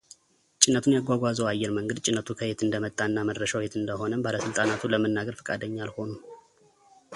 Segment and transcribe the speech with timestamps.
[0.63, 6.19] ጭነቱን ያጓጓዘው አየር መንገድ ጭነቱ ከየት እንደመጣና መድረሻው የት እንደሆነም ባለስልጣናቱ ለመናገር ፈቃደኛ አልሆኑም።